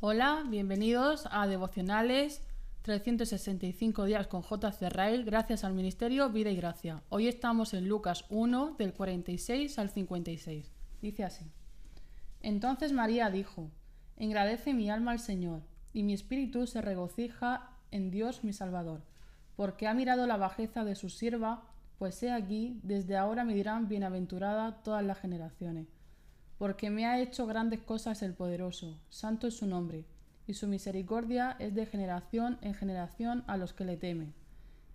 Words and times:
Hola, 0.00 0.44
bienvenidos 0.46 1.26
a 1.30 1.46
Devocionales 1.46 2.42
365 2.82 4.04
días 4.04 4.26
con 4.26 4.42
J. 4.42 4.70
Cerrail, 4.70 5.24
gracias 5.24 5.64
al 5.64 5.72
Ministerio 5.72 6.28
Vida 6.28 6.50
y 6.50 6.56
Gracia. 6.56 7.02
Hoy 7.08 7.28
estamos 7.28 7.72
en 7.72 7.88
Lucas 7.88 8.26
1, 8.28 8.76
del 8.78 8.92
46 8.92 9.78
al 9.78 9.88
56. 9.88 10.70
Dice 11.00 11.24
así. 11.24 11.46
Entonces 12.42 12.92
María 12.92 13.30
dijo, 13.30 13.70
Engradece 14.18 14.74
mi 14.74 14.90
alma 14.90 15.12
al 15.12 15.18
Señor, 15.18 15.62
y 15.94 16.02
mi 16.02 16.12
espíritu 16.12 16.66
se 16.66 16.82
regocija 16.82 17.70
en 17.90 18.10
Dios 18.10 18.44
mi 18.44 18.52
Salvador, 18.52 19.00
porque 19.56 19.86
ha 19.86 19.94
mirado 19.94 20.26
la 20.26 20.36
bajeza 20.36 20.84
de 20.84 20.94
su 20.94 21.08
sierva, 21.08 21.62
pues 21.98 22.22
he 22.22 22.30
aquí, 22.30 22.78
desde 22.82 23.16
ahora 23.16 23.44
me 23.44 23.54
dirán 23.54 23.88
bienaventurada 23.88 24.82
todas 24.82 25.02
las 25.02 25.18
generaciones 25.18 25.95
porque 26.58 26.90
me 26.90 27.06
ha 27.06 27.20
hecho 27.20 27.46
grandes 27.46 27.80
cosas 27.80 28.22
el 28.22 28.34
poderoso, 28.34 28.98
santo 29.08 29.46
es 29.46 29.54
su 29.54 29.66
nombre, 29.66 30.04
y 30.46 30.54
su 30.54 30.68
misericordia 30.68 31.56
es 31.58 31.74
de 31.74 31.86
generación 31.86 32.58
en 32.62 32.74
generación 32.74 33.44
a 33.46 33.56
los 33.56 33.72
que 33.72 33.84
le 33.84 33.96
temen. 33.96 34.32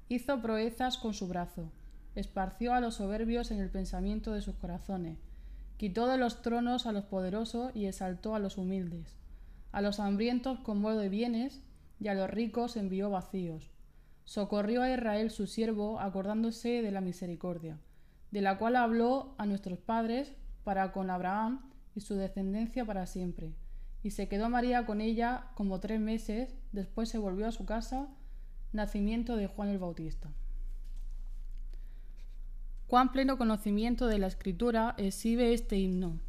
Hizo 0.09 0.41
proezas 0.41 0.98
con 0.98 1.13
su 1.13 1.27
brazo, 1.27 1.72
esparció 2.16 2.73
a 2.73 2.80
los 2.80 2.95
soberbios 2.95 3.52
en 3.52 3.59
el 3.59 3.70
pensamiento 3.70 4.34
de 4.34 4.41
sus 4.41 4.55
corazones, 4.55 5.17
quitó 5.77 6.08
de 6.08 6.17
los 6.17 6.41
tronos 6.41 6.86
a 6.86 6.91
los 6.91 7.05
poderosos 7.05 7.75
y 7.75 7.86
exaltó 7.86 8.36
a 8.36 8.39
los 8.39 8.58
humildes. 8.58 9.16
A 9.72 9.81
los 9.81 10.00
hambrientos 10.00 10.59
con 10.59 10.81
modo 10.81 11.00
de 11.00 11.09
bienes, 11.09 11.62
y 12.00 12.08
a 12.08 12.16
los 12.16 12.30
ricos 12.30 12.78
envió 12.78 13.09
vacíos. 13.09 13.70
Socorrió 14.25 14.81
a 14.81 14.91
Israel 14.91 15.30
su 15.30 15.45
siervo, 15.48 16.00
acordándose 16.00 16.81
de 16.81 16.91
la 16.91 17.02
misericordia, 17.02 17.78
de 18.31 18.41
la 18.41 18.58
cual 18.58 18.75
habló 18.75 19.36
a 19.38 19.45
nuestros 19.45 19.80
padres 19.80 20.34
para 20.64 20.92
con 20.92 21.10
Abraham 21.10 21.70
y 21.96 22.02
su 22.02 22.16
descendencia 22.16 22.86
para 22.86 23.06
siempre. 23.06 23.54
Y 24.04 24.12
se 24.12 24.28
quedó 24.28 24.50
María 24.50 24.86
con 24.86 25.02
ella 25.02 25.48
como 25.56 25.80
tres 25.80 26.00
meses, 26.00 26.56
después 26.72 27.10
se 27.10 27.18
volvió 27.18 27.48
a 27.48 27.52
su 27.52 27.66
casa, 27.66 28.08
nacimiento 28.72 29.36
de 29.36 29.48
Juan 29.48 29.70
el 29.70 29.80
Bautista. 29.80 30.30
Cuán 32.88 33.12
pleno 33.12 33.38
conocimiento 33.38 34.08
de 34.08 34.20
la 34.20 34.28
escritura 34.28 34.95
exhibe 34.98 35.53
este 35.53 35.78
himno. 35.78 36.20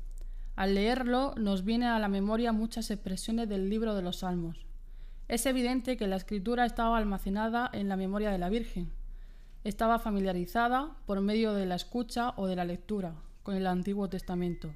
Al 0.54 0.74
leerlo 0.74 1.34
nos 1.36 1.64
vienen 1.64 1.88
a 1.88 1.98
la 1.98 2.08
memoria 2.08 2.52
muchas 2.52 2.90
expresiones 2.90 3.48
del 3.48 3.68
libro 3.68 3.94
de 3.94 4.02
los 4.02 4.18
Salmos. 4.18 4.66
Es 5.28 5.46
evidente 5.46 5.96
que 5.96 6.06
la 6.06 6.16
escritura 6.16 6.66
estaba 6.66 6.98
almacenada 6.98 7.70
en 7.72 7.88
la 7.88 7.96
memoria 7.96 8.30
de 8.30 8.38
la 8.38 8.50
Virgen. 8.50 8.92
Estaba 9.64 9.98
familiarizada 9.98 10.96
por 11.06 11.20
medio 11.20 11.54
de 11.54 11.66
la 11.66 11.74
escucha 11.74 12.34
o 12.36 12.46
de 12.46 12.56
la 12.56 12.64
lectura, 12.64 13.14
con 13.42 13.54
el 13.54 13.66
Antiguo 13.66 14.08
Testamento. 14.08 14.72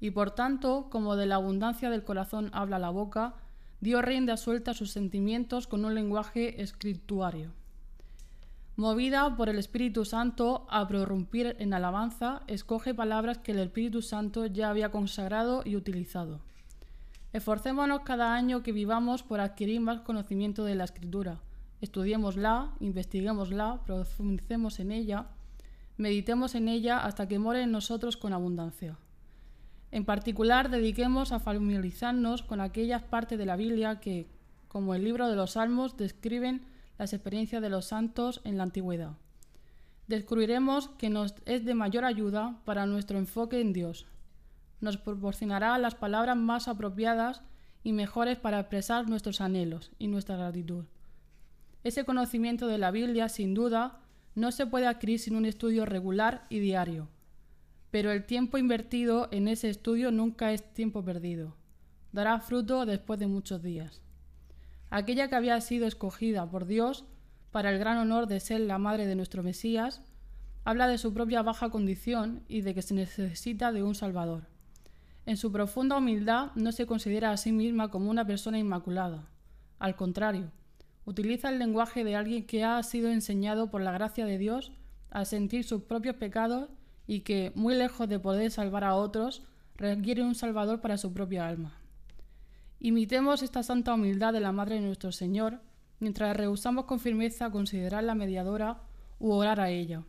Y 0.00 0.10
por 0.10 0.32
tanto, 0.32 0.88
como 0.90 1.16
de 1.16 1.26
la 1.26 1.36
abundancia 1.36 1.90
del 1.90 2.04
corazón 2.04 2.50
habla 2.52 2.78
la 2.78 2.90
boca, 2.90 3.34
dio 3.80 4.02
rienda 4.02 4.36
suelta 4.36 4.72
a 4.72 4.74
sus 4.74 4.90
sentimientos 4.90 5.66
con 5.66 5.84
un 5.84 5.94
lenguaje 5.94 6.62
escrituario. 6.62 7.52
Movida 8.76 9.36
por 9.36 9.48
el 9.48 9.58
Espíritu 9.58 10.04
Santo 10.04 10.66
a 10.68 10.88
prorrumpir 10.88 11.54
en 11.60 11.72
alabanza, 11.74 12.42
escoge 12.48 12.92
palabras 12.92 13.38
que 13.38 13.52
el 13.52 13.60
Espíritu 13.60 14.02
Santo 14.02 14.46
ya 14.46 14.68
había 14.68 14.90
consagrado 14.90 15.62
y 15.64 15.76
utilizado. 15.76 16.40
Esforcémonos 17.32 18.00
cada 18.00 18.34
año 18.34 18.62
que 18.62 18.72
vivamos 18.72 19.22
por 19.22 19.40
adquirir 19.40 19.80
más 19.80 20.00
conocimiento 20.00 20.64
de 20.64 20.74
la 20.74 20.84
Escritura. 20.84 21.40
Estudiémosla, 21.80 22.72
investiguémosla, 22.80 23.80
profundicemos 23.84 24.80
en 24.80 24.92
ella 24.92 25.26
meditemos 25.96 26.54
en 26.54 26.68
ella 26.68 26.98
hasta 26.98 27.28
que 27.28 27.38
more 27.38 27.62
en 27.62 27.72
nosotros 27.72 28.16
con 28.16 28.32
abundancia. 28.32 28.98
En 29.90 30.04
particular, 30.04 30.70
dediquemos 30.70 31.30
a 31.32 31.38
familiarizarnos 31.38 32.42
con 32.42 32.60
aquellas 32.60 33.02
partes 33.02 33.38
de 33.38 33.46
la 33.46 33.56
Biblia 33.56 34.00
que, 34.00 34.26
como 34.68 34.94
el 34.94 35.04
libro 35.04 35.28
de 35.28 35.36
los 35.36 35.52
Salmos, 35.52 35.96
describen 35.96 36.66
las 36.98 37.12
experiencias 37.12 37.62
de 37.62 37.68
los 37.68 37.86
santos 37.86 38.40
en 38.44 38.56
la 38.56 38.64
antigüedad. 38.64 39.12
Descubriremos 40.08 40.88
que 40.98 41.10
nos 41.10 41.34
es 41.46 41.64
de 41.64 41.74
mayor 41.74 42.04
ayuda 42.04 42.60
para 42.64 42.86
nuestro 42.86 43.18
enfoque 43.18 43.60
en 43.60 43.72
Dios. 43.72 44.06
Nos 44.80 44.96
proporcionará 44.96 45.78
las 45.78 45.94
palabras 45.94 46.36
más 46.36 46.68
apropiadas 46.68 47.42
y 47.84 47.92
mejores 47.92 48.36
para 48.36 48.60
expresar 48.60 49.08
nuestros 49.08 49.40
anhelos 49.40 49.92
y 49.98 50.08
nuestra 50.08 50.36
gratitud. 50.36 50.84
Ese 51.84 52.04
conocimiento 52.04 52.66
de 52.66 52.78
la 52.78 52.90
Biblia, 52.90 53.28
sin 53.28 53.54
duda, 53.54 54.00
no 54.34 54.52
se 54.52 54.66
puede 54.66 54.86
adquirir 54.86 55.18
sin 55.18 55.36
un 55.36 55.46
estudio 55.46 55.86
regular 55.86 56.44
y 56.48 56.58
diario. 56.58 57.08
Pero 57.90 58.10
el 58.10 58.24
tiempo 58.24 58.58
invertido 58.58 59.28
en 59.30 59.46
ese 59.46 59.70
estudio 59.70 60.10
nunca 60.10 60.52
es 60.52 60.72
tiempo 60.72 61.04
perdido. 61.04 61.56
Dará 62.12 62.40
fruto 62.40 62.86
después 62.86 63.20
de 63.20 63.28
muchos 63.28 63.62
días. 63.62 64.02
Aquella 64.90 65.28
que 65.28 65.36
había 65.36 65.60
sido 65.60 65.86
escogida 65.86 66.50
por 66.50 66.66
Dios 66.66 67.04
para 67.50 67.70
el 67.70 67.78
gran 67.78 67.98
honor 67.98 68.26
de 68.26 68.40
ser 68.40 68.60
la 68.60 68.78
madre 68.78 69.06
de 69.06 69.14
nuestro 69.14 69.42
Mesías, 69.42 70.02
habla 70.64 70.88
de 70.88 70.98
su 70.98 71.14
propia 71.14 71.42
baja 71.42 71.70
condición 71.70 72.42
y 72.48 72.62
de 72.62 72.74
que 72.74 72.82
se 72.82 72.94
necesita 72.94 73.70
de 73.70 73.82
un 73.82 73.94
Salvador. 73.94 74.48
En 75.26 75.36
su 75.36 75.52
profunda 75.52 75.96
humildad 75.96 76.50
no 76.54 76.72
se 76.72 76.86
considera 76.86 77.30
a 77.30 77.36
sí 77.36 77.52
misma 77.52 77.90
como 77.90 78.10
una 78.10 78.26
persona 78.26 78.58
inmaculada. 78.58 79.28
Al 79.78 79.96
contrario, 79.96 80.50
Utiliza 81.06 81.50
el 81.50 81.58
lenguaje 81.58 82.04
de 82.04 82.16
alguien 82.16 82.46
que 82.46 82.64
ha 82.64 82.82
sido 82.82 83.10
enseñado 83.10 83.70
por 83.70 83.82
la 83.82 83.92
gracia 83.92 84.24
de 84.26 84.38
Dios 84.38 84.72
a 85.10 85.24
sentir 85.24 85.64
sus 85.64 85.82
propios 85.82 86.16
pecados 86.16 86.70
y 87.06 87.20
que, 87.20 87.52
muy 87.54 87.74
lejos 87.74 88.08
de 88.08 88.18
poder 88.18 88.50
salvar 88.50 88.84
a 88.84 88.94
otros, 88.94 89.42
requiere 89.76 90.22
un 90.22 90.34
Salvador 90.34 90.80
para 90.80 90.96
su 90.96 91.12
propia 91.12 91.46
alma. 91.46 91.78
Imitemos 92.80 93.42
esta 93.42 93.62
santa 93.62 93.94
humildad 93.94 94.32
de 94.32 94.40
la 94.40 94.52
Madre 94.52 94.76
de 94.76 94.80
nuestro 94.82 95.12
Señor 95.12 95.60
mientras 96.00 96.36
rehusamos 96.36 96.84
con 96.84 97.00
firmeza 97.00 97.50
considerarla 97.50 98.14
mediadora 98.14 98.82
u 99.18 99.32
orar 99.32 99.60
a 99.60 99.70
ella. 99.70 100.04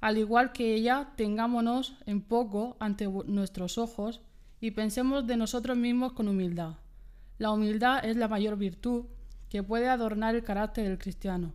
Al 0.00 0.18
igual 0.18 0.52
que 0.52 0.74
ella, 0.74 1.12
tengámonos 1.16 1.96
en 2.06 2.20
poco 2.20 2.76
ante 2.80 3.08
nuestros 3.08 3.78
ojos 3.78 4.20
y 4.60 4.72
pensemos 4.72 5.26
de 5.26 5.36
nosotros 5.36 5.76
mismos 5.76 6.12
con 6.12 6.28
humildad. 6.28 6.74
La 7.38 7.50
humildad 7.50 8.04
es 8.04 8.16
la 8.16 8.28
mayor 8.28 8.56
virtud 8.56 9.06
que 9.56 9.62
puede 9.62 9.88
adornar 9.88 10.34
el 10.34 10.44
carácter 10.44 10.86
del 10.86 10.98
cristiano. 10.98 11.54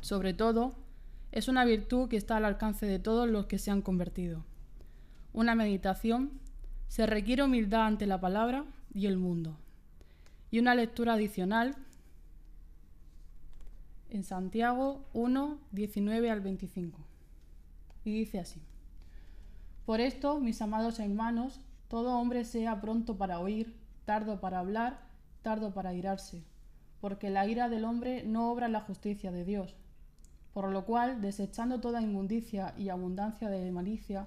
Sobre 0.00 0.32
todo, 0.32 0.76
es 1.30 1.46
una 1.46 1.66
virtud 1.66 2.08
que 2.08 2.16
está 2.16 2.38
al 2.38 2.46
alcance 2.46 2.86
de 2.86 2.98
todos 2.98 3.28
los 3.28 3.44
que 3.44 3.58
se 3.58 3.70
han 3.70 3.82
convertido. 3.82 4.46
Una 5.34 5.54
meditación 5.54 6.40
se 6.86 7.06
requiere 7.06 7.42
humildad 7.42 7.84
ante 7.84 8.06
la 8.06 8.18
palabra 8.18 8.64
y 8.94 9.08
el 9.08 9.18
mundo. 9.18 9.58
Y 10.50 10.58
una 10.58 10.74
lectura 10.74 11.12
adicional 11.12 11.76
en 14.08 14.24
Santiago 14.24 15.04
1, 15.12 15.58
19 15.72 16.30
al 16.30 16.40
25. 16.40 16.98
Y 18.04 18.12
dice 18.12 18.38
así. 18.38 18.62
Por 19.84 20.00
esto, 20.00 20.40
mis 20.40 20.62
amados 20.62 20.98
hermanos, 20.98 21.60
todo 21.88 22.18
hombre 22.18 22.46
sea 22.46 22.80
pronto 22.80 23.18
para 23.18 23.38
oír, 23.38 23.76
tardo 24.06 24.40
para 24.40 24.60
hablar, 24.60 25.02
tardo 25.42 25.74
para 25.74 25.92
irarse 25.92 26.42
porque 27.00 27.30
la 27.30 27.46
ira 27.46 27.68
del 27.68 27.84
hombre 27.84 28.24
no 28.24 28.50
obra 28.50 28.68
la 28.68 28.80
justicia 28.80 29.30
de 29.30 29.44
Dios. 29.44 29.76
Por 30.52 30.70
lo 30.70 30.84
cual, 30.84 31.20
desechando 31.20 31.80
toda 31.80 32.02
inmundicia 32.02 32.74
y 32.76 32.88
abundancia 32.88 33.48
de 33.48 33.70
malicia, 33.70 34.26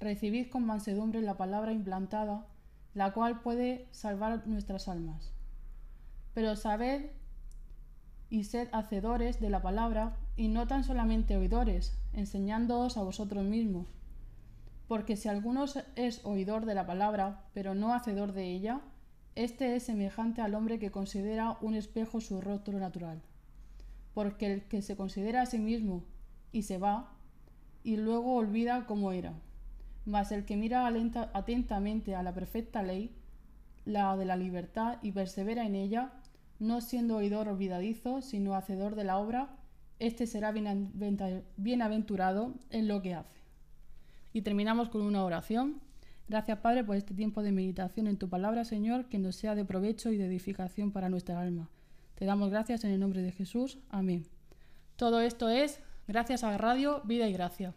recibid 0.00 0.48
con 0.48 0.64
mansedumbre 0.66 1.20
la 1.22 1.36
palabra 1.36 1.72
implantada, 1.72 2.46
la 2.94 3.12
cual 3.12 3.40
puede 3.40 3.86
salvar 3.90 4.46
nuestras 4.46 4.88
almas. 4.88 5.32
Pero 6.34 6.56
sabed 6.56 7.10
y 8.30 8.44
sed 8.44 8.68
hacedores 8.72 9.40
de 9.40 9.50
la 9.50 9.62
palabra, 9.62 10.16
y 10.36 10.48
no 10.48 10.66
tan 10.66 10.84
solamente 10.84 11.36
oidores, 11.36 11.96
enseñándoos 12.12 12.96
a 12.96 13.02
vosotros 13.02 13.44
mismos. 13.44 13.86
Porque 14.86 15.16
si 15.16 15.28
alguno 15.28 15.64
es 15.96 16.24
oidor 16.24 16.64
de 16.64 16.74
la 16.74 16.86
palabra, 16.86 17.44
pero 17.54 17.74
no 17.74 17.94
hacedor 17.94 18.32
de 18.32 18.52
ella, 18.52 18.80
este 19.38 19.76
es 19.76 19.84
semejante 19.84 20.42
al 20.42 20.56
hombre 20.56 20.80
que 20.80 20.90
considera 20.90 21.58
un 21.60 21.76
espejo 21.76 22.20
su 22.20 22.40
rostro 22.40 22.76
natural, 22.80 23.22
porque 24.12 24.52
el 24.52 24.62
que 24.64 24.82
se 24.82 24.96
considera 24.96 25.42
a 25.42 25.46
sí 25.46 25.60
mismo 25.60 26.02
y 26.50 26.62
se 26.62 26.78
va, 26.78 27.12
y 27.84 27.96
luego 27.98 28.34
olvida 28.34 28.84
cómo 28.86 29.12
era. 29.12 29.34
Mas 30.04 30.32
el 30.32 30.44
que 30.44 30.56
mira 30.56 30.88
atentamente 31.34 32.16
a 32.16 32.24
la 32.24 32.34
perfecta 32.34 32.82
ley, 32.82 33.14
la 33.84 34.16
de 34.16 34.24
la 34.24 34.34
libertad, 34.34 34.98
y 35.02 35.12
persevera 35.12 35.64
en 35.64 35.76
ella, 35.76 36.14
no 36.58 36.80
siendo 36.80 37.18
oidor 37.18 37.46
olvidadizo, 37.48 38.22
sino 38.22 38.56
hacedor 38.56 38.96
de 38.96 39.04
la 39.04 39.18
obra, 39.18 39.56
éste 40.00 40.26
será 40.26 40.52
bienaventurado 41.56 42.54
en 42.70 42.88
lo 42.88 43.02
que 43.02 43.14
hace. 43.14 43.38
Y 44.32 44.42
terminamos 44.42 44.88
con 44.88 45.02
una 45.02 45.24
oración. 45.24 45.80
Gracias, 46.28 46.58
Padre, 46.58 46.84
por 46.84 46.96
este 46.96 47.14
tiempo 47.14 47.42
de 47.42 47.52
meditación 47.52 48.06
en 48.06 48.18
tu 48.18 48.28
palabra, 48.28 48.64
Señor, 48.64 49.06
que 49.06 49.18
nos 49.18 49.36
sea 49.36 49.54
de 49.54 49.64
provecho 49.64 50.10
y 50.10 50.18
de 50.18 50.26
edificación 50.26 50.92
para 50.92 51.08
nuestra 51.08 51.40
alma. 51.40 51.70
Te 52.16 52.26
damos 52.26 52.50
gracias 52.50 52.84
en 52.84 52.90
el 52.90 53.00
nombre 53.00 53.22
de 53.22 53.32
Jesús. 53.32 53.78
Amén. 53.88 54.26
Todo 54.96 55.20
esto 55.20 55.48
es 55.48 55.80
gracias 56.06 56.44
a 56.44 56.58
Radio 56.58 57.00
Vida 57.04 57.28
y 57.28 57.32
Gracia. 57.32 57.74